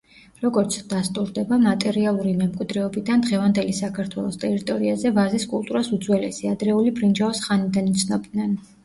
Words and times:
როგორც 0.43 0.75
დასტურდება 0.91 1.57
მატერიალური 1.65 2.31
მემკვიდრეობიდან, 2.39 3.21
დღევანდელი 3.27 3.75
საქართველოს 3.81 4.39
ტერიტორიაზე 4.45 5.13
ვაზის 5.19 5.45
კულტურას 5.53 5.91
უძველესი, 5.99 6.51
ადრეული 6.55 6.95
ბრინჯაოს 6.97 7.45
ხანიდან 7.51 7.93
იცნობდნენ. 7.93 8.57